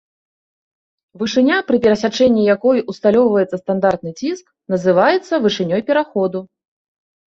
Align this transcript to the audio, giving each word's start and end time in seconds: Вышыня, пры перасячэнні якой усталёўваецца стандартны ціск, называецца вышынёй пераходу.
Вышыня, 1.21 1.57
пры 1.67 1.77
перасячэнні 1.83 2.47
якой 2.55 2.83
усталёўваецца 2.95 3.63
стандартны 3.63 4.11
ціск, 4.19 4.45
называецца 4.77 5.33
вышынёй 5.49 5.81
пераходу. 5.95 6.39